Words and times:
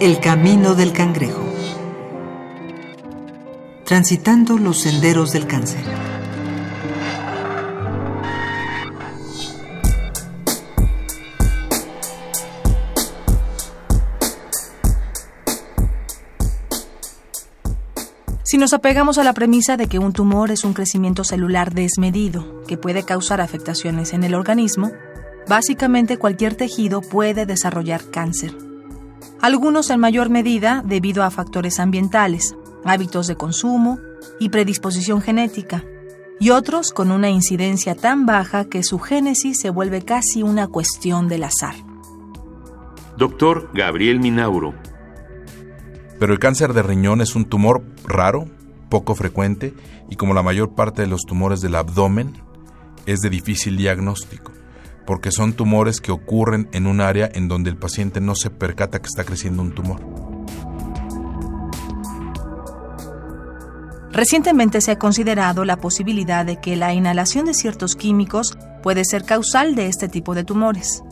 El 0.00 0.20
camino 0.20 0.76
del 0.76 0.92
cangrejo. 0.92 1.42
Transitando 3.84 4.56
los 4.56 4.78
senderos 4.78 5.32
del 5.32 5.48
cáncer. 5.48 5.80
Si 18.44 18.56
nos 18.56 18.72
apegamos 18.72 19.18
a 19.18 19.24
la 19.24 19.32
premisa 19.32 19.76
de 19.76 19.88
que 19.88 19.98
un 19.98 20.12
tumor 20.12 20.52
es 20.52 20.62
un 20.62 20.74
crecimiento 20.74 21.24
celular 21.24 21.74
desmedido 21.74 22.62
que 22.68 22.78
puede 22.78 23.02
causar 23.02 23.40
afectaciones 23.40 24.12
en 24.12 24.22
el 24.22 24.36
organismo, 24.36 24.92
básicamente 25.48 26.18
cualquier 26.18 26.54
tejido 26.54 27.00
puede 27.00 27.46
desarrollar 27.46 28.04
cáncer 28.12 28.67
algunos 29.40 29.90
en 29.90 30.00
mayor 30.00 30.30
medida 30.30 30.82
debido 30.84 31.22
a 31.22 31.30
factores 31.30 31.78
ambientales, 31.78 32.56
hábitos 32.84 33.26
de 33.26 33.36
consumo 33.36 33.98
y 34.40 34.48
predisposición 34.48 35.20
genética, 35.20 35.84
y 36.40 36.50
otros 36.50 36.92
con 36.92 37.10
una 37.10 37.30
incidencia 37.30 37.94
tan 37.94 38.26
baja 38.26 38.66
que 38.66 38.82
su 38.82 38.98
génesis 38.98 39.60
se 39.60 39.70
vuelve 39.70 40.02
casi 40.02 40.42
una 40.42 40.68
cuestión 40.68 41.28
del 41.28 41.44
azar. 41.44 41.74
Doctor 43.16 43.70
Gabriel 43.74 44.20
Minauro. 44.20 44.74
Pero 46.20 46.32
el 46.32 46.38
cáncer 46.38 46.72
de 46.72 46.82
riñón 46.82 47.20
es 47.20 47.34
un 47.34 47.44
tumor 47.44 47.82
raro, 48.04 48.46
poco 48.88 49.14
frecuente, 49.14 49.74
y 50.08 50.16
como 50.16 50.34
la 50.34 50.42
mayor 50.42 50.74
parte 50.74 51.02
de 51.02 51.08
los 51.08 51.22
tumores 51.22 51.60
del 51.60 51.74
abdomen, 51.74 52.40
es 53.06 53.20
de 53.20 53.30
difícil 53.30 53.76
diagnóstico 53.76 54.57
porque 55.08 55.32
son 55.32 55.54
tumores 55.54 56.02
que 56.02 56.12
ocurren 56.12 56.68
en 56.72 56.86
un 56.86 57.00
área 57.00 57.30
en 57.32 57.48
donde 57.48 57.70
el 57.70 57.78
paciente 57.78 58.20
no 58.20 58.34
se 58.34 58.50
percata 58.50 58.98
que 58.98 59.06
está 59.06 59.24
creciendo 59.24 59.62
un 59.62 59.74
tumor. 59.74 60.02
Recientemente 64.12 64.82
se 64.82 64.90
ha 64.90 64.98
considerado 64.98 65.64
la 65.64 65.78
posibilidad 65.78 66.44
de 66.44 66.60
que 66.60 66.76
la 66.76 66.92
inhalación 66.92 67.46
de 67.46 67.54
ciertos 67.54 67.96
químicos 67.96 68.58
puede 68.82 69.02
ser 69.06 69.24
causal 69.24 69.74
de 69.76 69.86
este 69.86 70.08
tipo 70.08 70.34
de 70.34 70.44
tumores. 70.44 71.02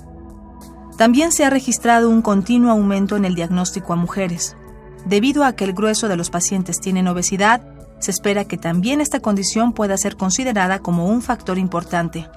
También 0.99 1.33
se 1.33 1.47
ha 1.47 1.51
registrado 1.51 2.11
un 2.11 2.21
continuo 2.21 2.73
aumento 2.73 3.17
en 3.17 3.25
el 3.25 3.35
diagnóstico 3.35 3.95
a 3.95 3.97
mujeres. 3.97 4.59
Debido 5.07 5.43
a 5.43 5.55
que 5.55 5.65
el 5.65 5.73
grueso 5.73 6.07
de 6.07 6.19
los 6.19 6.29
pacientes 6.29 6.81
tienen 6.81 7.09
obesidad, 7.09 7.63
se 7.99 8.11
espera 8.11 8.45
que 8.45 8.59
también 8.59 9.01
esta 9.01 9.21
condición 9.21 9.73
pueda 9.73 9.97
ser 9.97 10.19
considerada 10.19 10.81
como 10.81 11.07
un 11.07 11.23
factor 11.23 11.57
importante 11.57 12.29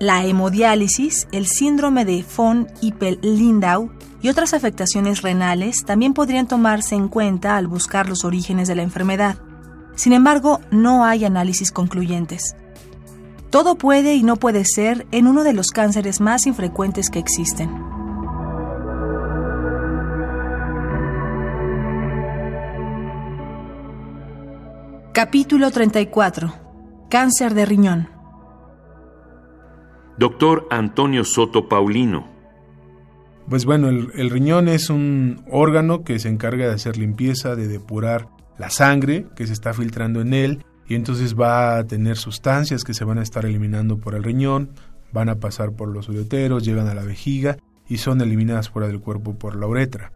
la 0.00 0.24
hemodiálisis, 0.24 1.28
el 1.30 1.46
síndrome 1.46 2.06
de 2.06 2.24
von 2.34 2.68
Hippel-Lindau 2.80 3.90
y 4.22 4.30
otras 4.30 4.54
afectaciones 4.54 5.20
renales 5.20 5.84
también 5.84 6.14
podrían 6.14 6.48
tomarse 6.48 6.94
en 6.94 7.08
cuenta 7.08 7.58
al 7.58 7.66
buscar 7.66 8.08
los 8.08 8.24
orígenes 8.24 8.66
de 8.66 8.74
la 8.74 8.82
enfermedad. 8.82 9.36
Sin 9.96 10.14
embargo, 10.14 10.60
no 10.70 11.04
hay 11.04 11.26
análisis 11.26 11.70
concluyentes. 11.70 12.56
Todo 13.50 13.76
puede 13.76 14.14
y 14.14 14.22
no 14.22 14.36
puede 14.36 14.64
ser 14.64 15.06
en 15.10 15.26
uno 15.26 15.44
de 15.44 15.52
los 15.52 15.68
cánceres 15.68 16.20
más 16.20 16.46
infrecuentes 16.46 17.10
que 17.10 17.18
existen. 17.18 17.70
Capítulo 25.12 25.70
34. 25.70 26.54
Cáncer 27.10 27.52
de 27.52 27.66
riñón. 27.66 28.19
Doctor 30.20 30.68
Antonio 30.68 31.24
Soto 31.24 31.66
Paulino. 31.66 32.28
Pues 33.48 33.64
bueno, 33.64 33.88
el, 33.88 34.28
riñón 34.28 34.68
es 34.68 34.90
un 34.90 35.42
órgano 35.50 36.04
que 36.04 36.18
se 36.18 36.28
encarga 36.28 36.66
de 36.66 36.74
hacer 36.74 36.98
limpieza, 36.98 37.56
de 37.56 37.68
depurar 37.68 38.28
la 38.58 38.68
sangre 38.68 39.24
que 39.34 39.46
se 39.46 39.54
está 39.54 39.72
filtrando 39.72 40.20
en 40.20 40.34
él 40.34 40.62
y 40.86 40.94
entonces 40.94 41.40
va 41.40 41.78
a 41.78 41.86
tener 41.86 42.18
sustancias 42.18 42.84
que 42.84 42.92
se 42.92 43.06
van 43.06 43.16
a 43.16 43.22
estar 43.22 43.46
eliminando 43.46 43.96
por 43.96 44.14
el 44.14 44.22
riñón, 44.22 44.72
van 45.10 45.30
a 45.30 45.36
pasar 45.36 45.72
por 45.72 45.88
los 45.88 46.10
ureteros, 46.10 46.66
llegan 46.66 46.88
a 46.88 46.94
la 46.94 47.02
vejiga 47.02 47.56
y 47.88 47.96
son 47.96 48.20
eliminadas 48.20 48.68
fuera 48.68 48.88
del 48.88 49.00
cuerpo 49.00 49.38
por 49.38 49.56
la 49.56 49.68
uretra. 49.68 50.12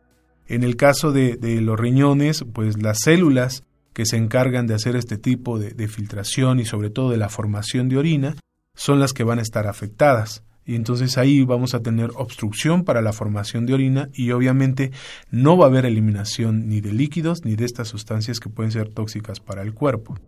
En 0.47 0.65
el 0.65 0.77
caso 0.77 1.13
de, 1.13 1.39
los 1.63 1.81
riñones, 1.81 2.45
pues 2.53 2.77
las 2.77 2.99
células 3.01 3.63
que 3.95 4.05
se 4.05 4.19
encargan 4.19 4.67
de 4.67 4.75
hacer 4.75 4.97
este 4.97 5.17
tipo 5.17 5.59
de 5.59 5.89
filtración 5.89 6.61
y 6.61 6.67
sobre 6.67 6.91
todo 6.91 7.09
de 7.09 7.17
la 7.17 7.31
formación 7.31 7.89
de 7.89 7.97
orina, 7.97 8.37
son 8.75 9.01
las 9.01 9.13
que 9.13 9.25
van 9.25 9.39
a 9.39 9.43
estar 9.43 9.67
afectadas. 9.67 10.43
Y 10.67 10.77
entonces 10.77 11.19
ahí 11.19 11.45
vamos 11.45 11.75
a 11.75 11.81
tener 11.81 12.11
obstrucción 12.15 12.85
para 12.85 13.03
la 13.03 13.13
formación 13.13 13.67
de 13.67 13.75
orina 13.75 14.09
y 14.15 14.31
obviamente 14.31 14.93
no 15.31 15.59
va 15.59 15.67
a 15.67 15.69
haber 15.69 15.85
eliminación 15.85 16.69
ni 16.69 16.81
de 16.81 16.93
líquidos 16.93 17.45
ni 17.45 17.55
de 17.55 17.67
estas 17.67 17.89
sustancias 17.89 18.41
que 18.41 18.49
pueden 18.49 18.73
ser 18.73 18.89
tóxicas 18.89 19.41
para 19.41 19.63
el 19.63 19.75
cuerpo. 19.75 20.19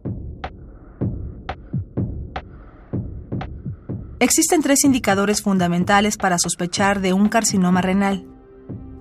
Existen 4.18 4.62
tres 4.62 4.84
indicadores 4.84 5.42
fundamentales 5.42 6.16
para 6.16 6.38
sospechar 6.38 7.00
de 7.00 7.12
un 7.12 7.28
carcinoma 7.28 7.80
renal. 7.80 8.26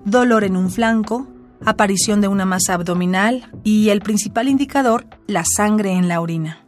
Dolor 0.04 0.44
en 0.44 0.56
un 0.56 0.70
flanco, 0.70 1.26
aparición 1.64 2.20
de 2.20 2.28
una 2.28 2.46
masa 2.46 2.74
abdominal 2.74 3.50
y 3.64 3.88
el 3.90 4.00
principal 4.00 4.48
indicador, 4.48 5.06
la 5.26 5.44
sangre 5.44 5.92
en 5.92 6.08
la 6.08 6.20
orina. 6.20 6.65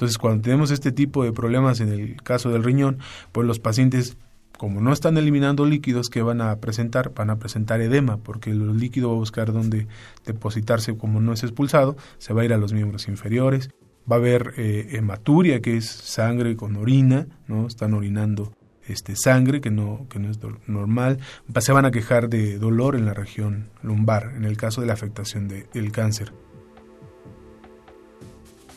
Entonces, 0.00 0.16
cuando 0.16 0.40
tenemos 0.40 0.70
este 0.70 0.92
tipo 0.92 1.24
de 1.24 1.32
problemas 1.32 1.80
en 1.80 1.90
el 1.90 2.22
caso 2.22 2.48
del 2.48 2.64
riñón, 2.64 3.00
pues 3.32 3.46
los 3.46 3.58
pacientes 3.58 4.16
como 4.56 4.80
no 4.80 4.94
están 4.94 5.18
eliminando 5.18 5.66
líquidos 5.66 6.08
que 6.08 6.22
van 6.22 6.40
a 6.40 6.56
presentar, 6.56 7.12
van 7.14 7.28
a 7.28 7.38
presentar 7.38 7.82
edema, 7.82 8.16
porque 8.16 8.50
el 8.50 8.78
líquido 8.78 9.10
va 9.10 9.16
a 9.16 9.18
buscar 9.18 9.52
dónde 9.52 9.88
depositarse 10.24 10.96
como 10.96 11.20
no 11.20 11.34
es 11.34 11.42
expulsado, 11.42 11.98
se 12.16 12.32
va 12.32 12.40
a 12.40 12.44
ir 12.46 12.54
a 12.54 12.56
los 12.56 12.72
miembros 12.72 13.08
inferiores, 13.08 13.68
va 14.10 14.16
a 14.16 14.18
haber 14.20 14.54
eh, 14.56 14.88
hematuria, 14.92 15.60
que 15.60 15.76
es 15.76 15.90
sangre 15.90 16.56
con 16.56 16.76
orina, 16.76 17.26
¿no? 17.46 17.66
Están 17.66 17.92
orinando 17.92 18.54
este 18.88 19.16
sangre 19.16 19.60
que 19.60 19.70
no, 19.70 20.06
que 20.08 20.18
no 20.18 20.30
es 20.30 20.38
normal, 20.66 21.18
se 21.58 21.72
van 21.72 21.84
a 21.84 21.90
quejar 21.90 22.30
de 22.30 22.56
dolor 22.56 22.96
en 22.96 23.04
la 23.04 23.12
región 23.12 23.68
lumbar, 23.82 24.32
en 24.34 24.46
el 24.46 24.56
caso 24.56 24.80
de 24.80 24.86
la 24.86 24.94
afectación 24.94 25.46
del 25.46 25.92
cáncer. 25.92 26.32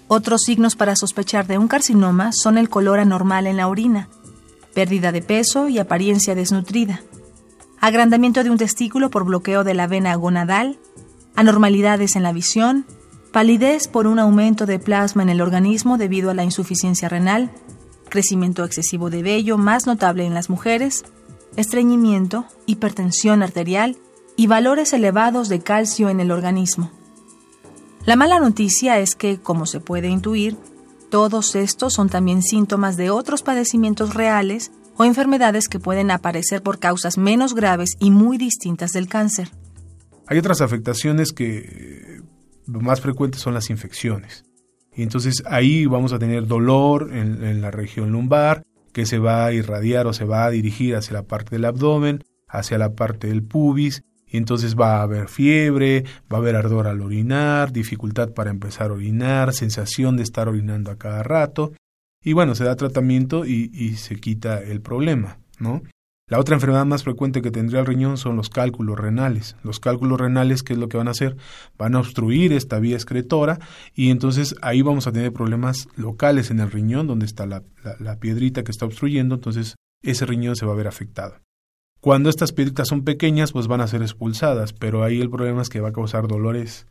Otros 0.08 0.42
signos 0.42 0.76
para 0.76 0.96
sospechar 0.96 1.48
de 1.48 1.58
un 1.58 1.68
carcinoma 1.68 2.32
son 2.34 2.58
el 2.58 2.70
color 2.70 3.00
anormal 3.00 3.48
en 3.48 3.58
la 3.58 3.68
orina, 3.68 4.10
pérdida 4.74 5.12
de 5.12 5.22
peso 5.22 5.70
y 5.70 5.80
apariencia 5.80 6.36
desnutrida, 6.36 7.02
agrandamiento 7.80 8.44
de 8.44 8.50
un 8.50 8.58
testículo 8.58 9.10
por 9.10 9.26
bloqueo 9.26 9.64
de 9.64 9.74
la 9.74 9.88
vena 9.88 10.16
gonadal, 10.16 10.78
anormalidades 11.36 12.16
en 12.16 12.24
la 12.24 12.34
visión, 12.34 12.86
palidez 13.32 13.88
por 13.88 14.08
un 14.08 14.20
aumento 14.20 14.66
de 14.66 14.80
plasma 14.80 15.24
en 15.24 15.30
el 15.30 15.42
organismo 15.42 15.98
debido 15.98 16.30
a 16.30 16.34
la 16.34 16.44
insuficiencia 16.44 17.10
renal, 17.10 17.52
crecimiento 18.10 18.64
excesivo 18.64 19.10
de 19.10 19.24
vello 19.24 19.58
más 19.58 19.88
notable 19.88 20.26
en 20.26 20.34
las 20.34 20.50
mujeres, 20.50 21.04
estreñimiento, 21.56 22.46
hipertensión 22.66 23.42
arterial 23.42 23.98
y 24.36 24.48
valores 24.48 24.94
elevados 24.94 25.50
de 25.50 25.62
calcio 25.62 26.10
en 26.10 26.20
el 26.20 26.32
organismo. 26.32 26.92
La 28.06 28.18
mala 28.18 28.40
noticia 28.40 29.00
es 29.00 29.16
que, 29.16 29.38
como 29.38 29.66
se 29.66 29.80
puede 29.80 30.10
intuir, 30.10 30.58
todos 31.10 31.56
estos 31.56 31.94
son 31.94 32.10
también 32.10 32.42
síntomas 32.42 32.98
de 32.98 33.10
otros 33.10 33.44
padecimientos 33.44 34.14
reales 34.14 34.72
o 34.98 35.06
enfermedades 35.06 35.70
que 35.70 35.80
pueden 35.80 36.12
aparecer 36.12 36.62
por 36.62 36.80
causas 36.80 37.18
menos 37.18 37.56
graves 37.56 37.92
y 38.00 38.12
muy 38.12 38.38
distintas 38.38 38.92
del 38.92 39.08
cáncer. 39.08 39.52
Hay 40.28 40.38
otras 40.38 40.60
afectaciones 40.60 41.32
que 41.32 42.22
lo 42.68 42.82
más 42.82 43.00
frecuentes 43.00 43.40
son 43.40 43.54
las 43.54 43.70
infecciones. 43.70 44.44
Y 44.94 45.04
entonces 45.04 45.42
ahí 45.46 45.86
vamos 45.86 46.12
a 46.12 46.20
tener 46.20 46.46
dolor 46.46 47.10
en 47.14 47.62
la 47.62 47.72
región 47.72 48.12
lumbar 48.12 48.64
que 48.92 49.06
se 49.06 49.18
va 49.18 49.46
a 49.46 49.54
irradiar 49.54 50.08
o 50.08 50.14
se 50.14 50.26
va 50.26 50.46
a 50.46 50.50
dirigir 50.50 50.98
hacia 50.98 51.14
la 51.14 51.24
parte 51.24 51.56
del 51.56 51.66
abdomen, 51.66 52.24
hacia 52.48 52.78
la 52.78 52.96
parte 52.96 53.28
del 53.28 53.44
pubis 53.44 54.04
y 54.34 54.38
entonces 54.38 54.76
va 54.76 54.98
a 54.98 55.04
haber 55.04 55.30
fiebre, 55.30 56.04
va 56.32 56.38
a 56.38 56.42
haber 56.42 56.56
ardor 56.56 56.88
al 56.88 57.02
orinar, 57.02 57.72
dificultad 57.72 58.32
para 58.32 58.50
empezar 58.50 58.90
a 58.90 58.96
orinar, 58.96 59.54
sensación 59.54 60.18
de 60.18 60.24
estar 60.24 60.50
orinando 60.50 60.90
a 60.90 60.98
cada 60.98 61.22
rato, 61.22 61.72
y 62.24 62.34
bueno, 62.34 62.56
se 62.56 62.64
da 62.64 62.76
tratamiento 62.76 63.46
y, 63.46 63.96
se 63.98 64.16
quita 64.16 64.60
el 64.62 64.82
problema, 64.82 65.38
¿no? 65.60 65.84
La 66.30 66.40
otra 66.40 66.56
enfermedad 66.56 66.86
más 66.86 67.04
frecuente 67.04 67.42
que 67.42 67.52
tendría 67.52 67.82
el 67.82 67.86
riñón 67.86 68.18
son 68.18 68.38
los 68.38 68.50
cálculos 68.50 68.98
renales. 68.98 69.58
Los 69.62 69.80
cálculos 69.80 70.20
renales, 70.20 70.64
¿qué 70.64 70.74
es 70.74 70.80
lo 70.80 70.88
que 70.88 70.98
van 70.98 71.10
a 71.10 71.12
hacer? 71.12 71.36
Van 71.78 71.96
a 71.96 72.00
obstruir 72.00 72.54
esta 72.54 72.80
vía 72.80 72.96
excretora 72.96 73.60
y 73.94 74.10
entonces 74.10 74.56
ahí 74.62 74.82
vamos 74.82 75.06
a 75.06 75.12
tener 75.12 75.34
problemas 75.34 75.90
locales 75.96 76.50
en 76.50 76.62
el 76.62 76.72
riñón, 76.72 77.08
donde 77.08 77.26
está 77.26 77.46
la, 77.46 77.62
la 78.00 78.16
piedrita 78.20 78.64
que 78.64 78.72
está 78.72 78.86
obstruyendo, 78.86 79.36
entonces 79.36 79.76
ese 80.02 80.26
riñón 80.26 80.56
se 80.56 80.66
va 80.66 80.72
a 80.72 80.78
ver 80.78 80.88
afectado. 80.88 81.36
Cuando 82.04 82.30
estas 82.30 82.52
piedritas 82.52 82.90
son 82.90 83.06
pequeñas, 83.06 83.54
pues 83.54 83.68
van 83.68 83.80
a 83.80 83.88
ser 83.88 84.02
expulsadas, 84.02 84.74
pero 84.74 85.06
ahí 85.06 85.22
el 85.22 85.30
problema 85.30 85.62
es 85.62 85.70
que 85.70 85.80
va 85.80 85.88
a 85.88 85.94
causar 85.94 86.28
dolores 86.28 86.86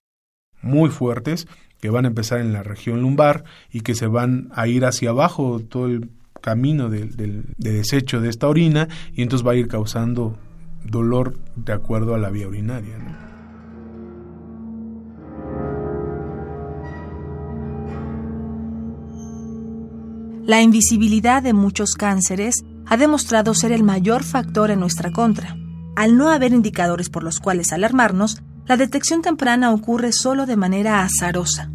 muy 0.62 0.88
fuertes 0.88 1.46
que 1.82 1.90
van 1.90 2.06
a 2.06 2.08
empezar 2.08 2.40
en 2.40 2.54
la 2.54 2.62
región 2.62 3.02
lumbar 3.02 3.44
y 3.70 3.82
que 3.82 3.94
se 3.94 4.06
van 4.06 4.48
a 4.54 4.68
ir 4.68 4.86
hacia 4.86 5.10
abajo 5.10 5.60
todo 5.60 5.84
el 5.84 6.08
camino 6.40 6.88
de, 6.88 7.10
desecho 7.58 8.22
de 8.22 8.30
esta 8.30 8.48
orina 8.48 8.88
y 9.12 9.20
entonces 9.20 9.46
va 9.46 9.52
a 9.52 9.56
ir 9.56 9.68
causando 9.68 10.38
dolor 10.82 11.38
de 11.56 11.74
acuerdo 11.74 12.14
a 12.14 12.18
la 12.18 12.30
vía 12.30 12.48
urinaria. 12.48 12.96
La 20.46 20.62
invisibilidad 20.62 21.42
de 21.42 21.52
muchos 21.52 21.96
cánceres 21.96 22.64
ha 22.86 22.96
demostrado 22.96 23.54
ser 23.54 23.72
el 23.72 23.82
mayor 23.82 24.24
factor 24.24 24.70
en 24.70 24.80
nuestra 24.80 25.12
contra. 25.12 25.56
Al 25.96 26.16
no 26.16 26.30
haber 26.30 26.52
indicadores 26.52 27.10
por 27.10 27.22
los 27.22 27.38
cuales 27.38 27.72
alarmarnos, 27.72 28.42
la 28.66 28.76
detección 28.76 29.22
temprana 29.22 29.72
ocurre 29.72 30.12
solo 30.12 30.46
de 30.46 30.56
manera 30.56 31.02
azarosa. 31.02 31.70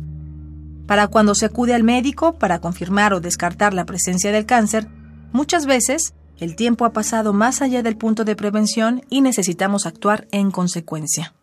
Para 0.88 1.08
cuando 1.08 1.36
se 1.36 1.46
acude 1.46 1.76
al 1.76 1.84
médico 1.84 2.34
para 2.40 2.60
confirmar 2.60 3.14
o 3.14 3.20
descartar 3.20 3.74
la 3.74 3.86
presencia 3.86 4.32
del 4.32 4.46
cáncer, 4.46 4.88
muchas 5.34 5.66
veces 5.66 6.14
el 6.38 6.56
tiempo 6.56 6.86
ha 6.86 6.94
pasado 6.94 7.34
más 7.34 7.62
allá 7.62 7.84
del 7.84 7.98
punto 7.98 8.24
de 8.24 8.36
prevención 8.36 9.02
y 9.10 9.22
necesitamos 9.22 9.86
actuar 9.86 10.28
en 10.32 10.52
consecuencia. 10.52 11.34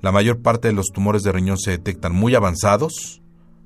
La 0.00 0.12
mayor 0.12 0.40
parte 0.40 0.68
de 0.68 0.74
los 0.74 0.86
tumores 0.86 1.22
de 1.22 1.32
riñón 1.32 1.58
se 1.58 1.72
detectan 1.72 2.14
muy 2.14 2.34
avanzados 2.34 3.20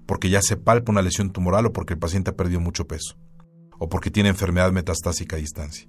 porque 0.07 0.31
ya 0.31 0.43
se 0.43 0.57
palpa 0.57 0.91
una 0.91 1.03
lesión 1.03 1.31
tumoral 1.31 1.67
o 1.67 1.73
porque 1.73 1.95
el 1.95 2.01
paciente 2.01 2.31
ha 2.31 2.37
perdido 2.37 2.61
mucho 2.61 2.87
peso 2.89 3.17
o 3.79 3.89
porque 3.89 4.11
tiene 4.11 4.29
enfermedad 4.31 4.73
metastásica 4.73 5.37
a 5.37 5.39
distancia. 5.39 5.89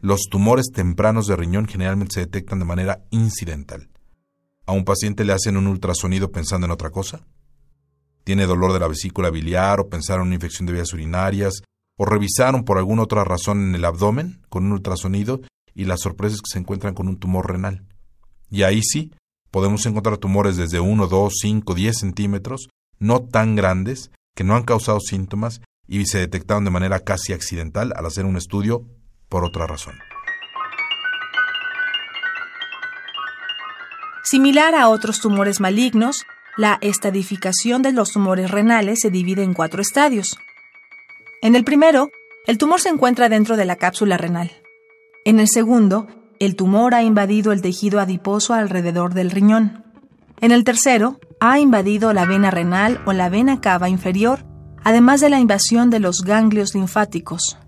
Los 0.00 0.28
tumores 0.30 0.66
tempranos 0.72 1.26
de 1.26 1.36
riñón 1.36 1.66
generalmente 1.66 2.14
se 2.14 2.20
detectan 2.20 2.58
de 2.58 2.64
manera 2.64 3.04
incidental. 3.10 3.88
¿A 4.66 4.72
un 4.72 4.84
paciente 4.84 5.24
le 5.24 5.32
hacen 5.32 5.56
un 5.56 5.66
ultrasonido 5.66 6.30
pensando 6.30 6.66
en 6.66 6.72
otra 6.72 6.90
cosa? 6.90 7.26
¿Tiene 8.24 8.46
dolor 8.46 8.72
de 8.72 8.80
la 8.80 8.88
vesícula 8.88 9.30
biliar 9.30 9.80
o 9.80 9.88
pensaron 9.88 10.22
en 10.22 10.26
una 10.28 10.34
infección 10.34 10.66
de 10.66 10.72
vías 10.72 10.92
urinarias? 10.92 11.62
¿O 11.96 12.04
revisaron 12.04 12.64
por 12.64 12.76
alguna 12.76 13.04
otra 13.04 13.24
razón 13.24 13.68
en 13.68 13.74
el 13.74 13.84
abdomen 13.84 14.42
con 14.48 14.66
un 14.66 14.72
ultrasonido 14.72 15.40
y 15.74 15.84
la 15.84 15.96
sorpresa 15.96 16.34
es 16.34 16.42
que 16.42 16.50
se 16.50 16.58
encuentran 16.58 16.94
con 16.94 17.08
un 17.08 17.18
tumor 17.18 17.50
renal? 17.50 17.86
Y 18.50 18.64
ahí 18.64 18.82
sí, 18.82 19.12
podemos 19.50 19.86
encontrar 19.86 20.18
tumores 20.18 20.56
desde 20.56 20.80
1, 20.80 21.06
2, 21.06 21.32
5, 21.40 21.74
10 21.74 21.98
centímetros, 21.98 22.68
no 22.98 23.22
tan 23.22 23.56
grandes, 23.56 24.10
que 24.34 24.44
no 24.44 24.56
han 24.56 24.64
causado 24.64 25.00
síntomas 25.00 25.62
y 25.88 26.04
se 26.06 26.18
detectaron 26.18 26.64
de 26.64 26.70
manera 26.70 27.00
casi 27.00 27.32
accidental 27.32 27.92
al 27.96 28.06
hacer 28.06 28.24
un 28.24 28.36
estudio 28.36 28.84
por 29.28 29.44
otra 29.44 29.66
razón. 29.66 29.94
Similar 34.22 34.74
a 34.74 34.88
otros 34.88 35.20
tumores 35.20 35.60
malignos, 35.60 36.24
la 36.56 36.78
estadificación 36.80 37.82
de 37.82 37.92
los 37.92 38.12
tumores 38.12 38.50
renales 38.50 39.00
se 39.00 39.10
divide 39.10 39.42
en 39.42 39.54
cuatro 39.54 39.82
estadios. 39.82 40.38
En 41.42 41.54
el 41.54 41.64
primero, 41.64 42.10
el 42.46 42.58
tumor 42.58 42.80
se 42.80 42.88
encuentra 42.88 43.28
dentro 43.28 43.56
de 43.56 43.66
la 43.66 43.76
cápsula 43.76 44.16
renal. 44.16 44.50
En 45.24 45.38
el 45.38 45.48
segundo, 45.48 46.06
el 46.38 46.56
tumor 46.56 46.94
ha 46.94 47.02
invadido 47.02 47.52
el 47.52 47.60
tejido 47.60 48.00
adiposo 48.00 48.54
alrededor 48.54 49.14
del 49.14 49.30
riñón. 49.30 49.84
En 50.40 50.50
el 50.50 50.64
tercero, 50.64 51.18
ha 51.40 51.58
invadido 51.58 52.12
la 52.12 52.24
vena 52.24 52.50
renal 52.50 53.02
o 53.04 53.12
la 53.12 53.28
vena 53.28 53.60
cava 53.60 53.88
inferior, 53.88 54.45
además 54.86 55.20
de 55.20 55.30
la 55.30 55.40
invasión 55.40 55.90
de 55.90 55.98
los 55.98 56.22
ganglios 56.22 56.76
linfáticos. 56.76 57.58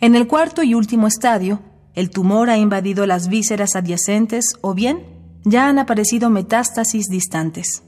En 0.00 0.14
el 0.14 0.26
cuarto 0.26 0.62
y 0.62 0.72
último 0.72 1.06
estadio, 1.06 1.60
el 1.92 2.08
tumor 2.08 2.48
ha 2.48 2.56
invadido 2.56 3.04
las 3.04 3.28
vísceras 3.28 3.76
adyacentes 3.76 4.56
o 4.62 4.72
bien 4.72 5.04
ya 5.44 5.68
han 5.68 5.78
aparecido 5.78 6.30
metástasis 6.30 7.08
distantes. 7.10 7.82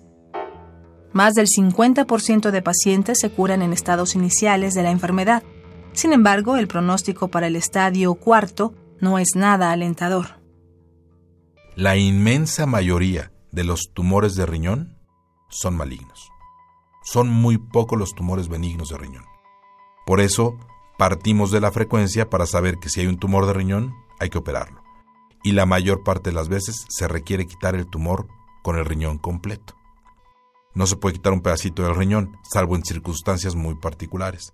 Más 1.15 1.33
del 1.33 1.47
50% 1.47 2.51
de 2.51 2.61
pacientes 2.61 3.17
se 3.19 3.31
curan 3.31 3.63
en 3.63 3.73
estados 3.73 4.15
iniciales 4.15 4.75
de 4.75 4.83
la 4.83 4.91
enfermedad. 4.91 5.43
Sin 5.95 6.13
embargo, 6.13 6.59
el 6.59 6.69
pronóstico 6.69 7.29
para 7.29 7.47
el 7.47 7.57
estadio 7.57 8.15
cuarto 8.15 8.75
no 9.01 9.19
es 9.19 9.29
nada 9.35 9.73
alentador. 9.73 10.39
La 11.77 11.97
inmensa 11.97 12.67
mayoría 12.67 13.33
de 13.53 13.65
los 13.65 13.91
tumores 13.95 14.35
de 14.35 14.45
riñón 14.45 14.99
son 15.49 15.77
malignos. 15.77 16.34
Son 17.05 17.29
muy 17.29 17.59
pocos 17.59 17.99
los 17.99 18.15
tumores 18.15 18.49
benignos 18.49 18.89
de 18.89 18.99
riñón. 18.99 19.25
Por 20.07 20.21
eso, 20.21 20.59
Partimos 20.97 21.51
de 21.51 21.61
la 21.61 21.73
frecuencia 21.73 22.31
para 22.31 22.47
saber 22.47 22.79
que 22.79 22.89
si 22.89 23.01
hay 23.01 23.09
un 23.09 23.19
tumor 23.19 23.47
de 23.47 23.53
riñón, 23.53 23.95
hay 24.21 24.31
que 24.31 24.39
operarlo. 24.39 24.81
Y 25.43 25.53
la 25.53 25.67
mayor 25.67 26.05
parte 26.05 26.31
de 26.31 26.37
las 26.37 26.49
veces 26.49 26.87
se 26.89 27.09
requiere 27.09 27.49
quitar 27.49 27.75
el 27.75 27.89
tumor 27.89 28.29
con 28.63 28.77
el 28.79 28.85
riñón 28.85 29.19
completo. 29.19 29.75
No 30.73 30.87
se 30.87 30.97
puede 30.97 31.15
quitar 31.15 31.33
un 31.33 31.41
pedacito 31.41 31.83
del 31.83 31.97
riñón, 31.97 32.39
salvo 32.49 32.77
en 32.77 32.85
circunstancias 32.85 33.57
muy 33.57 33.75
particulares. 33.75 34.53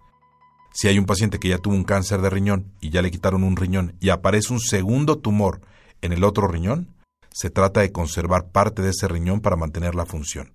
Si 0.73 0.89
hay 0.89 0.99
un 0.99 1.05
paciente 1.05 1.39
que 1.39 1.49
ya 1.49 1.59
tuvo 1.59 1.75
un 1.75 1.85
cáncer 1.85 2.23
de 2.23 2.31
riñón 2.31 2.73
y 2.81 2.89
ya 2.89 3.03
le 3.03 3.11
quitaron 3.11 3.45
un 3.45 3.57
riñón 3.57 3.97
y 4.01 4.09
aparece 4.09 4.53
un 4.55 4.61
segundo 4.61 5.19
tumor 5.19 5.61
en 6.01 6.13
el 6.13 6.25
otro 6.25 6.49
riñón, 6.49 6.97
se 7.31 7.51
trata 7.51 7.81
de 7.81 7.93
conservar 7.93 8.51
parte 8.51 8.81
de 8.81 8.91
ese 8.91 9.09
riñón 9.09 9.41
para 9.41 9.57
mantener 9.57 9.95
la 9.95 10.07
función. 10.07 10.53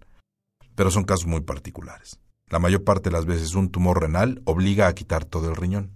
Pero 0.75 0.91
son 0.91 1.03
casos 1.03 1.25
muy 1.25 1.41
particulares. 1.41 2.19
La 2.47 2.59
mayor 2.59 2.83
parte 2.83 3.09
de 3.09 3.15
las 3.15 3.25
veces 3.25 3.55
un 3.55 3.69
tumor 3.69 4.01
renal 4.01 4.41
obliga 4.45 4.87
a 4.87 4.93
quitar 4.93 5.25
todo 5.25 5.49
el 5.49 5.55
riñón, 5.55 5.91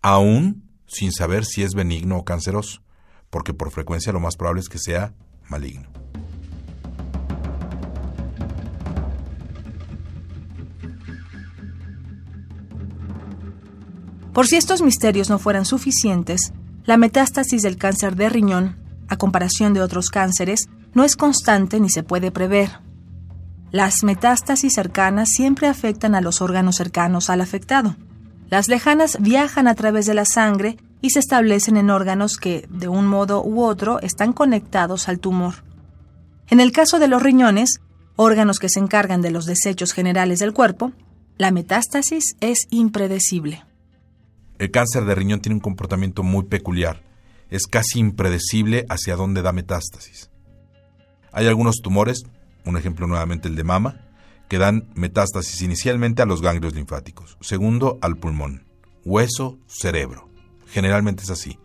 aún 0.00 0.70
sin 0.86 1.12
saber 1.12 1.44
si 1.44 1.62
es 1.62 1.74
benigno 1.74 2.16
o 2.16 2.24
canceroso, 2.24 2.82
porque 3.30 3.54
por 3.54 3.70
frecuencia 3.70 4.12
lo 4.12 4.20
más 4.20 4.36
probable 4.36 4.60
es 4.60 4.68
que 4.68 4.78
sea 4.78 5.14
maligno. 5.48 5.90
Por 14.32 14.46
si 14.46 14.56
estos 14.56 14.80
misterios 14.80 15.28
no 15.28 15.38
fueran 15.38 15.66
suficientes, 15.66 16.54
la 16.84 16.96
metástasis 16.96 17.60
del 17.60 17.76
cáncer 17.76 18.16
de 18.16 18.30
riñón, 18.30 18.78
a 19.08 19.18
comparación 19.18 19.74
de 19.74 19.82
otros 19.82 20.08
cánceres, 20.08 20.68
no 20.94 21.04
es 21.04 21.16
constante 21.16 21.80
ni 21.80 21.90
se 21.90 22.02
puede 22.02 22.30
prever. 22.30 22.70
Las 23.72 24.04
metástasis 24.04 24.74
cercanas 24.74 25.30
siempre 25.30 25.66
afectan 25.66 26.14
a 26.14 26.20
los 26.20 26.42
órganos 26.42 26.76
cercanos 26.76 27.30
al 27.30 27.40
afectado. 27.40 27.96
Las 28.50 28.68
lejanas 28.68 29.16
viajan 29.18 29.66
a 29.66 29.74
través 29.74 30.04
de 30.04 30.12
la 30.12 30.26
sangre 30.26 30.76
y 31.00 31.08
se 31.08 31.20
establecen 31.20 31.78
en 31.78 31.88
órganos 31.88 32.36
que, 32.36 32.68
de 32.68 32.88
un 32.88 33.06
modo 33.06 33.42
u 33.42 33.62
otro, 33.62 33.98
están 34.00 34.34
conectados 34.34 35.08
al 35.08 35.20
tumor. 35.20 35.64
En 36.48 36.60
el 36.60 36.70
caso 36.70 36.98
de 36.98 37.08
los 37.08 37.22
riñones, 37.22 37.80
órganos 38.14 38.58
que 38.58 38.68
se 38.68 38.78
encargan 38.78 39.22
de 39.22 39.30
los 39.30 39.46
desechos 39.46 39.94
generales 39.94 40.38
del 40.38 40.52
cuerpo, 40.52 40.92
la 41.38 41.50
metástasis 41.50 42.36
es 42.40 42.66
impredecible. 42.68 43.64
El 44.58 44.70
cáncer 44.70 45.06
de 45.06 45.14
riñón 45.14 45.40
tiene 45.40 45.54
un 45.54 45.60
comportamiento 45.60 46.22
muy 46.22 46.44
peculiar. 46.44 47.02
Es 47.48 47.66
casi 47.66 48.00
impredecible 48.00 48.84
hacia 48.90 49.16
dónde 49.16 49.40
da 49.40 49.52
metástasis. 49.52 50.30
Hay 51.32 51.46
algunos 51.46 51.76
tumores 51.82 52.24
un 52.64 52.76
ejemplo 52.76 53.06
nuevamente 53.06 53.48
el 53.48 53.56
de 53.56 53.64
mama, 53.64 54.00
que 54.48 54.58
dan 54.58 54.88
metástasis 54.94 55.62
inicialmente 55.62 56.22
a 56.22 56.26
los 56.26 56.42
ganglios 56.42 56.74
linfáticos, 56.74 57.38
segundo 57.40 57.98
al 58.02 58.16
pulmón, 58.16 58.66
hueso, 59.04 59.58
cerebro. 59.66 60.28
Generalmente 60.66 61.22
es 61.22 61.30
así. 61.30 61.58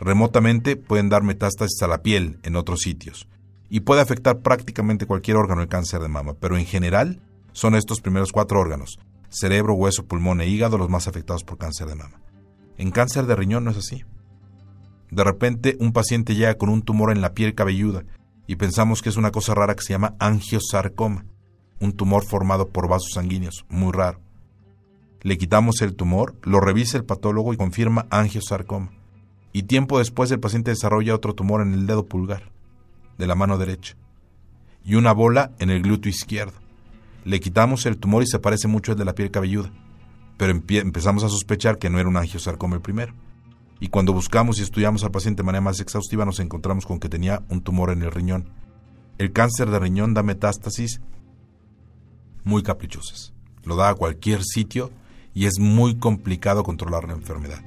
Remotamente 0.00 0.76
pueden 0.76 1.08
dar 1.08 1.22
metástasis 1.22 1.80
a 1.82 1.86
la 1.86 2.02
piel 2.02 2.38
en 2.42 2.56
otros 2.56 2.80
sitios 2.80 3.28
y 3.68 3.80
puede 3.80 4.00
afectar 4.00 4.40
prácticamente 4.40 5.06
cualquier 5.06 5.36
órgano 5.36 5.62
el 5.62 5.68
cáncer 5.68 6.00
de 6.00 6.08
mama, 6.08 6.34
pero 6.34 6.56
en 6.56 6.66
general 6.66 7.20
son 7.52 7.74
estos 7.74 8.00
primeros 8.00 8.32
cuatro 8.32 8.60
órganos, 8.60 8.98
cerebro, 9.28 9.74
hueso, 9.74 10.04
pulmón 10.06 10.40
e 10.40 10.48
hígado 10.48 10.76
los 10.76 10.90
más 10.90 11.08
afectados 11.08 11.44
por 11.44 11.58
cáncer 11.58 11.86
de 11.86 11.94
mama. 11.94 12.20
En 12.78 12.90
cáncer 12.90 13.26
de 13.26 13.36
riñón 13.36 13.64
no 13.64 13.70
es 13.70 13.76
así. 13.76 14.04
De 15.10 15.22
repente 15.22 15.76
un 15.78 15.92
paciente 15.92 16.34
llega 16.34 16.54
con 16.54 16.68
un 16.68 16.82
tumor 16.82 17.12
en 17.12 17.20
la 17.20 17.34
piel 17.34 17.54
cabelluda 17.54 18.04
y 18.46 18.56
pensamos 18.56 19.02
que 19.02 19.08
es 19.08 19.16
una 19.16 19.30
cosa 19.30 19.54
rara 19.54 19.74
que 19.74 19.82
se 19.82 19.92
llama 19.92 20.14
angiosarcoma, 20.18 21.24
un 21.80 21.92
tumor 21.92 22.24
formado 22.24 22.68
por 22.68 22.88
vasos 22.88 23.12
sanguíneos, 23.14 23.64
muy 23.68 23.92
raro. 23.92 24.20
Le 25.22 25.38
quitamos 25.38 25.80
el 25.80 25.94
tumor, 25.94 26.34
lo 26.42 26.60
revisa 26.60 26.98
el 26.98 27.04
patólogo 27.04 27.54
y 27.54 27.56
confirma 27.56 28.06
angiosarcoma. 28.10 28.90
Y 29.52 29.62
tiempo 29.64 29.98
después 29.98 30.30
el 30.30 30.40
paciente 30.40 30.70
desarrolla 30.70 31.14
otro 31.14 31.34
tumor 31.34 31.62
en 31.62 31.72
el 31.72 31.86
dedo 31.86 32.06
pulgar, 32.06 32.50
de 33.16 33.26
la 33.26 33.34
mano 33.34 33.56
derecha, 33.56 33.96
y 34.84 34.96
una 34.96 35.12
bola 35.12 35.52
en 35.58 35.70
el 35.70 35.82
glúteo 35.82 36.10
izquierdo. 36.10 36.58
Le 37.24 37.40
quitamos 37.40 37.86
el 37.86 37.96
tumor 37.96 38.22
y 38.22 38.26
se 38.26 38.38
parece 38.38 38.68
mucho 38.68 38.92
al 38.92 38.98
de 38.98 39.04
la 39.06 39.14
piel 39.14 39.30
cabelluda, 39.30 39.70
pero 40.36 40.52
empezamos 40.52 41.24
a 41.24 41.28
sospechar 41.28 41.78
que 41.78 41.88
no 41.88 41.98
era 41.98 42.08
un 42.08 42.16
angiosarcoma 42.16 42.76
el 42.76 42.82
primero 42.82 43.14
y 43.80 43.88
cuando 43.88 44.12
buscamos 44.12 44.58
y 44.58 44.62
estudiamos 44.62 45.04
al 45.04 45.10
paciente 45.10 45.42
de 45.42 45.46
manera 45.46 45.62
más 45.62 45.80
exhaustiva 45.80 46.24
nos 46.24 46.40
encontramos 46.40 46.86
con 46.86 47.00
que 47.00 47.08
tenía 47.08 47.42
un 47.48 47.62
tumor 47.62 47.90
en 47.90 48.02
el 48.02 48.10
riñón. 48.10 48.48
El 49.18 49.32
cáncer 49.32 49.70
de 49.70 49.78
riñón 49.78 50.14
da 50.14 50.22
metástasis 50.22 51.00
muy 52.44 52.62
caprichosas. 52.62 53.32
Lo 53.64 53.76
da 53.76 53.90
a 53.90 53.94
cualquier 53.94 54.42
sitio 54.44 54.90
y 55.34 55.46
es 55.46 55.58
muy 55.58 55.96
complicado 55.96 56.62
controlar 56.62 57.06
la 57.06 57.14
enfermedad. 57.14 57.60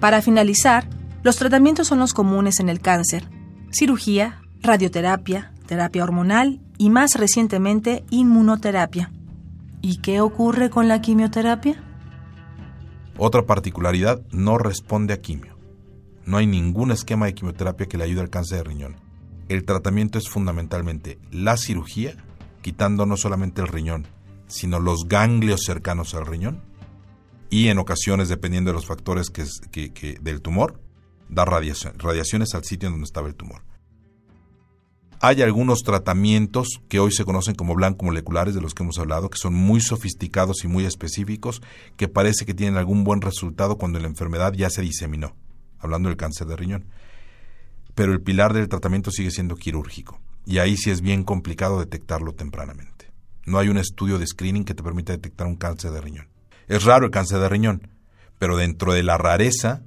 Para 0.00 0.22
finalizar, 0.22 0.88
los 1.22 1.36
tratamientos 1.36 1.88
son 1.88 1.98
los 1.98 2.14
comunes 2.14 2.60
en 2.60 2.68
el 2.68 2.80
cáncer. 2.80 3.28
Cirugía, 3.70 4.40
radioterapia, 4.60 5.52
terapia 5.66 6.04
hormonal 6.04 6.60
y 6.78 6.90
más 6.90 7.14
recientemente 7.14 8.04
inmunoterapia. 8.10 9.10
¿Y 9.80 9.98
qué 9.98 10.20
ocurre 10.20 10.70
con 10.70 10.88
la 10.88 11.00
quimioterapia? 11.00 11.82
Otra 13.18 13.46
particularidad, 13.46 14.22
no 14.30 14.58
responde 14.58 15.14
a 15.14 15.20
quimio. 15.20 15.56
No 16.26 16.36
hay 16.36 16.46
ningún 16.46 16.90
esquema 16.90 17.26
de 17.26 17.34
quimioterapia 17.34 17.86
que 17.86 17.96
le 17.96 18.04
ayude 18.04 18.20
al 18.20 18.30
cáncer 18.30 18.58
de 18.58 18.64
riñón. 18.64 18.96
El 19.48 19.64
tratamiento 19.64 20.18
es 20.18 20.28
fundamentalmente 20.28 21.18
la 21.30 21.56
cirugía, 21.56 22.16
quitando 22.62 23.06
no 23.06 23.16
solamente 23.16 23.62
el 23.62 23.68
riñón, 23.68 24.06
sino 24.48 24.80
los 24.80 25.08
ganglios 25.08 25.62
cercanos 25.64 26.14
al 26.14 26.26
riñón, 26.26 26.62
y 27.48 27.68
en 27.68 27.78
ocasiones, 27.78 28.28
dependiendo 28.28 28.70
de 28.70 28.74
los 28.74 28.86
factores 28.86 29.30
que, 29.30 30.18
del 30.20 30.42
tumor, 30.42 30.80
dar 31.28 31.48
radiaciones 31.48 32.54
al 32.54 32.64
sitio 32.64 32.88
en 32.88 32.94
donde 32.94 33.06
estaba 33.06 33.28
el 33.28 33.36
tumor. 33.36 33.62
Hay 35.20 35.40
algunos 35.40 35.82
tratamientos 35.82 36.80
que 36.88 37.00
hoy 37.00 37.10
se 37.10 37.24
conocen 37.24 37.54
como 37.54 37.74
blanco-moleculares, 37.74 38.54
de 38.54 38.60
los 38.60 38.74
que 38.74 38.82
hemos 38.82 38.98
hablado, 38.98 39.30
que 39.30 39.38
son 39.38 39.54
muy 39.54 39.80
sofisticados 39.80 40.62
y 40.62 40.68
muy 40.68 40.84
específicos, 40.84 41.62
que 41.96 42.06
parece 42.06 42.44
que 42.44 42.52
tienen 42.52 42.76
algún 42.76 43.02
buen 43.02 43.22
resultado 43.22 43.78
cuando 43.78 43.98
la 43.98 44.08
enfermedad 44.08 44.52
ya 44.52 44.68
se 44.68 44.82
diseminó, 44.82 45.34
hablando 45.78 46.10
del 46.10 46.18
cáncer 46.18 46.46
de 46.48 46.56
riñón. 46.56 46.84
Pero 47.94 48.12
el 48.12 48.20
pilar 48.20 48.52
del 48.52 48.68
tratamiento 48.68 49.10
sigue 49.10 49.30
siendo 49.30 49.56
quirúrgico, 49.56 50.20
y 50.44 50.58
ahí 50.58 50.76
sí 50.76 50.90
es 50.90 51.00
bien 51.00 51.24
complicado 51.24 51.80
detectarlo 51.80 52.34
tempranamente. 52.34 53.10
No 53.46 53.58
hay 53.58 53.68
un 53.68 53.78
estudio 53.78 54.18
de 54.18 54.26
screening 54.26 54.64
que 54.64 54.74
te 54.74 54.82
permita 54.82 55.12
detectar 55.12 55.46
un 55.46 55.56
cáncer 55.56 55.92
de 55.92 56.02
riñón. 56.02 56.28
Es 56.68 56.84
raro 56.84 57.06
el 57.06 57.10
cáncer 57.10 57.38
de 57.38 57.48
riñón, 57.48 57.88
pero 58.38 58.58
dentro 58.58 58.92
de 58.92 59.02
la 59.02 59.16
rareza, 59.16 59.82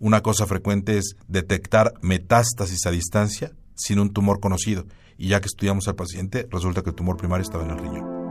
una 0.00 0.20
cosa 0.22 0.46
frecuente 0.46 0.98
es 0.98 1.14
detectar 1.28 1.94
metástasis 2.00 2.86
a 2.86 2.90
distancia 2.90 3.52
sin 3.74 3.98
un 3.98 4.12
tumor 4.12 4.40
conocido. 4.40 4.86
Y 5.16 5.28
ya 5.28 5.40
que 5.40 5.46
estudiamos 5.46 5.86
al 5.88 5.94
paciente, 5.94 6.48
resulta 6.50 6.82
que 6.82 6.90
el 6.90 6.96
tumor 6.96 7.16
primario 7.16 7.42
estaba 7.42 7.64
en 7.64 7.70
el 7.70 7.78
riñón. 7.78 8.24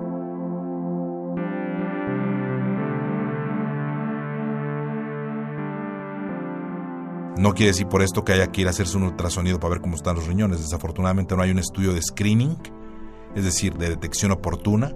No 7.37 7.53
quiere 7.53 7.71
decir 7.71 7.87
por 7.87 8.01
esto 8.01 8.23
que 8.23 8.31
haya 8.31 8.47
que 8.47 8.61
ir 8.61 8.67
a 8.67 8.69
hacerse 8.69 8.95
un 8.95 9.03
ultrasonido 9.03 9.59
para 9.59 9.73
ver 9.73 9.81
cómo 9.81 9.95
están 9.95 10.15
los 10.15 10.27
riñones. 10.27 10.61
Desafortunadamente 10.61 11.35
no 11.35 11.41
hay 11.41 11.51
un 11.51 11.59
estudio 11.59 11.93
de 11.93 12.01
screening, 12.01 12.57
es 13.35 13.43
decir, 13.43 13.73
de 13.73 13.89
detección 13.89 14.31
oportuna, 14.31 14.93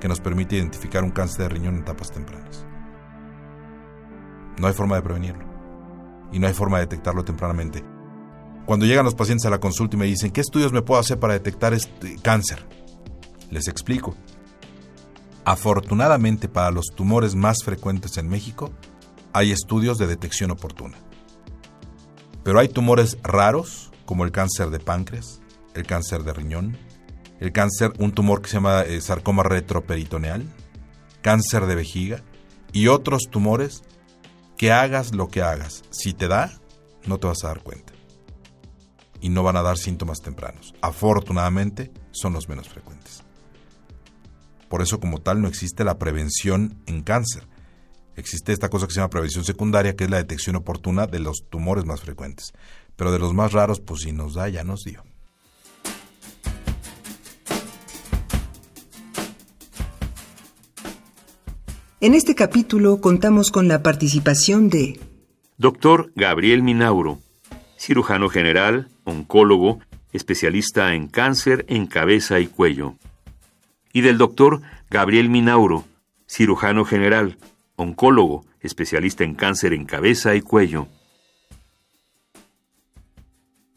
que 0.00 0.08
nos 0.08 0.20
permite 0.20 0.56
identificar 0.56 1.04
un 1.04 1.10
cáncer 1.10 1.42
de 1.42 1.48
riñón 1.50 1.76
en 1.76 1.82
etapas 1.82 2.10
tempranas. 2.10 2.66
No 4.58 4.66
hay 4.66 4.72
forma 4.72 4.96
de 4.96 5.02
prevenirlo 5.02 5.44
y 6.32 6.38
no 6.38 6.46
hay 6.46 6.52
forma 6.52 6.78
de 6.78 6.86
detectarlo 6.86 7.24
tempranamente. 7.24 7.93
Cuando 8.66 8.86
llegan 8.86 9.04
los 9.04 9.14
pacientes 9.14 9.44
a 9.44 9.50
la 9.50 9.60
consulta 9.60 9.96
y 9.96 9.98
me 9.98 10.06
dicen, 10.06 10.30
¿qué 10.30 10.40
estudios 10.40 10.72
me 10.72 10.80
puedo 10.80 10.98
hacer 10.98 11.18
para 11.20 11.34
detectar 11.34 11.74
este 11.74 12.16
cáncer? 12.22 12.64
Les 13.50 13.68
explico. 13.68 14.16
Afortunadamente 15.44 16.48
para 16.48 16.70
los 16.70 16.86
tumores 16.94 17.34
más 17.34 17.62
frecuentes 17.62 18.16
en 18.16 18.28
México, 18.28 18.72
hay 19.34 19.52
estudios 19.52 19.98
de 19.98 20.06
detección 20.06 20.50
oportuna. 20.50 20.96
Pero 22.42 22.58
hay 22.58 22.68
tumores 22.68 23.18
raros, 23.22 23.92
como 24.06 24.24
el 24.24 24.32
cáncer 24.32 24.70
de 24.70 24.80
páncreas, 24.80 25.42
el 25.74 25.86
cáncer 25.86 26.22
de 26.24 26.32
riñón, 26.32 26.78
el 27.40 27.52
cáncer, 27.52 27.92
un 27.98 28.12
tumor 28.12 28.40
que 28.40 28.48
se 28.48 28.54
llama 28.54 28.82
eh, 28.82 29.02
sarcoma 29.02 29.42
retroperitoneal, 29.42 30.42
cáncer 31.20 31.66
de 31.66 31.74
vejiga 31.74 32.22
y 32.72 32.88
otros 32.88 33.24
tumores 33.30 33.82
que 34.56 34.72
hagas 34.72 35.14
lo 35.14 35.28
que 35.28 35.42
hagas. 35.42 35.82
Si 35.90 36.14
te 36.14 36.28
da, 36.28 36.50
no 37.04 37.18
te 37.18 37.26
vas 37.26 37.44
a 37.44 37.48
dar 37.48 37.62
cuenta 37.62 37.93
y 39.24 39.30
no 39.30 39.42
van 39.42 39.56
a 39.56 39.62
dar 39.62 39.78
síntomas 39.78 40.20
tempranos. 40.20 40.74
Afortunadamente, 40.82 41.90
son 42.10 42.34
los 42.34 42.46
menos 42.46 42.68
frecuentes. 42.68 43.22
Por 44.68 44.82
eso, 44.82 45.00
como 45.00 45.22
tal, 45.22 45.40
no 45.40 45.48
existe 45.48 45.82
la 45.82 45.98
prevención 45.98 46.76
en 46.84 47.00
cáncer. 47.02 47.48
Existe 48.16 48.52
esta 48.52 48.68
cosa 48.68 48.86
que 48.86 48.92
se 48.92 49.00
llama 49.00 49.08
prevención 49.08 49.42
secundaria, 49.42 49.96
que 49.96 50.04
es 50.04 50.10
la 50.10 50.18
detección 50.18 50.56
oportuna 50.56 51.06
de 51.06 51.20
los 51.20 51.46
tumores 51.48 51.86
más 51.86 52.02
frecuentes. 52.02 52.52
Pero 52.96 53.12
de 53.12 53.18
los 53.18 53.32
más 53.32 53.52
raros, 53.52 53.80
pues 53.80 54.02
si 54.02 54.12
nos 54.12 54.34
da, 54.34 54.50
ya 54.50 54.62
nos 54.62 54.82
dio. 54.82 55.02
En 62.02 62.12
este 62.12 62.34
capítulo 62.34 63.00
contamos 63.00 63.50
con 63.50 63.68
la 63.68 63.82
participación 63.82 64.68
de 64.68 65.00
Doctor 65.56 66.12
Gabriel 66.14 66.62
Minauro, 66.62 67.20
cirujano 67.84 68.30
general, 68.30 68.88
oncólogo, 69.04 69.80
especialista 70.12 70.94
en 70.94 71.06
cáncer 71.06 71.66
en 71.68 71.86
cabeza 71.86 72.40
y 72.40 72.46
cuello. 72.46 72.94
Y 73.92 74.00
del 74.00 74.16
doctor 74.16 74.62
Gabriel 74.88 75.28
Minauro, 75.28 75.84
cirujano 76.26 76.86
general, 76.86 77.36
oncólogo, 77.76 78.46
especialista 78.60 79.22
en 79.24 79.34
cáncer 79.34 79.74
en 79.74 79.84
cabeza 79.84 80.34
y 80.34 80.40
cuello. 80.40 80.88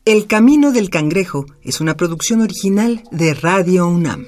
El 0.06 0.26
Camino 0.28 0.72
del 0.72 0.90
Cangrejo 0.90 1.46
es 1.62 1.82
una 1.82 1.98
producción 1.98 2.40
original 2.40 3.04
de 3.12 3.34
Radio 3.34 3.90
UNAM. 3.90 4.26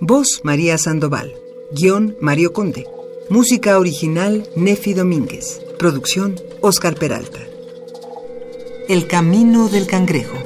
Voz 0.00 0.40
María 0.44 0.78
Sandoval. 0.78 1.32
Guión 1.72 2.16
Mario 2.20 2.52
Conde. 2.52 2.86
Música 3.28 3.76
original 3.80 4.48
Nefi 4.54 4.94
Domínguez. 4.94 5.60
Producción 5.80 6.36
Oscar 6.62 6.94
Peralta. 6.94 7.49
El 8.90 9.06
camino 9.06 9.68
del 9.68 9.86
cangrejo. 9.86 10.36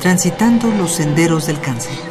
Transitando 0.00 0.70
los 0.70 0.92
senderos 0.92 1.46
del 1.46 1.60
cáncer. 1.60 2.07